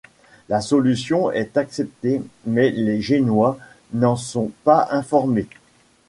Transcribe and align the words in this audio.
La 0.49 0.61
solution 0.61 1.29
est 1.31 1.57
acceptée 1.57 2.23
mais 2.47 2.71
les 2.71 3.01
Génois 3.03 3.59
n'en 3.93 4.15
sont 4.15 4.49
pas 4.63 4.87
informés. 4.89 5.45